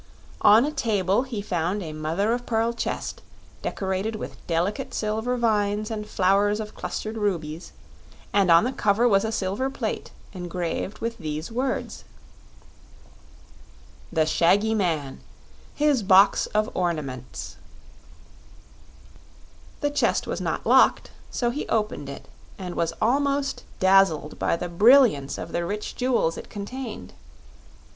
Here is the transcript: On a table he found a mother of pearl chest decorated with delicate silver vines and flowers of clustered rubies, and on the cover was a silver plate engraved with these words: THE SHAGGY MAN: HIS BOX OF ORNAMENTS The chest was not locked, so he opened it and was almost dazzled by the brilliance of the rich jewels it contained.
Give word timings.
On 0.41 0.65
a 0.65 0.71
table 0.71 1.21
he 1.21 1.43
found 1.43 1.83
a 1.83 1.93
mother 1.93 2.33
of 2.33 2.47
pearl 2.47 2.73
chest 2.73 3.21
decorated 3.61 4.15
with 4.15 4.35
delicate 4.47 4.95
silver 4.95 5.37
vines 5.37 5.91
and 5.91 6.07
flowers 6.09 6.59
of 6.59 6.73
clustered 6.73 7.17
rubies, 7.17 7.71
and 8.33 8.49
on 8.49 8.63
the 8.63 8.71
cover 8.71 9.07
was 9.07 9.23
a 9.23 9.31
silver 9.31 9.69
plate 9.69 10.09
engraved 10.33 10.97
with 11.01 11.19
these 11.19 11.51
words: 11.51 12.03
THE 14.11 14.25
SHAGGY 14.25 14.73
MAN: 14.73 15.19
HIS 15.75 16.01
BOX 16.01 16.47
OF 16.47 16.75
ORNAMENTS 16.75 17.57
The 19.81 19.91
chest 19.91 20.25
was 20.25 20.41
not 20.41 20.65
locked, 20.65 21.11
so 21.29 21.51
he 21.51 21.67
opened 21.69 22.09
it 22.09 22.27
and 22.57 22.73
was 22.73 22.91
almost 22.99 23.65
dazzled 23.79 24.39
by 24.39 24.55
the 24.55 24.67
brilliance 24.67 25.37
of 25.37 25.51
the 25.51 25.63
rich 25.63 25.95
jewels 25.95 26.39
it 26.39 26.49
contained. 26.49 27.13